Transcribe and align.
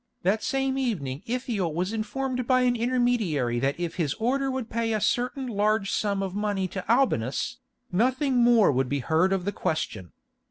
That 0.23 0.41
same 0.41 0.79
evening 0.79 1.21
Ithiel 1.27 1.75
was 1.75 1.93
informed 1.93 2.47
by 2.47 2.61
an 2.61 2.75
intermediary 2.75 3.59
that 3.59 3.79
if 3.79 3.97
his 3.97 4.15
Order 4.15 4.49
would 4.49 4.67
pay 4.67 4.93
a 4.93 4.99
certain 4.99 5.45
large 5.45 5.91
sum 5.91 6.23
of 6.23 6.33
money 6.33 6.67
to 6.69 6.91
Albinus, 6.91 7.59
nothing 7.91 8.37
more 8.37 8.71
would 8.71 8.89
be 8.89 8.97
heard 9.01 9.31
of 9.31 9.45
the 9.45 9.51
question. 9.51 10.11